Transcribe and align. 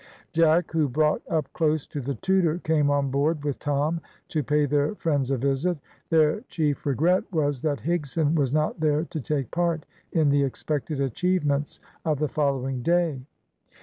Jack, 0.33 0.71
who 0.71 0.89
brought 0.89 1.21
up 1.29 1.53
close 1.53 1.85
to 1.85 2.01
the 2.01 2.15
Tudor, 2.15 2.57
came 2.57 2.89
on 2.89 3.11
board 3.11 3.43
with 3.43 3.59
Tom 3.59 4.01
to 4.29 4.41
pay 4.41 4.65
their 4.65 4.95
friends 4.95 5.29
a 5.29 5.37
visit. 5.37 5.77
Their 6.09 6.41
chief 6.49 6.87
regret 6.87 7.23
was 7.31 7.61
that 7.61 7.81
Higson 7.81 8.33
was 8.33 8.51
not 8.51 8.79
there 8.79 9.03
to 9.03 9.21
take 9.21 9.51
part 9.51 9.85
in 10.11 10.29
the 10.29 10.41
expected 10.43 10.99
achievements 10.99 11.79
of 12.03 12.17
the 12.17 12.27
following 12.29 12.81
day. 12.81 13.21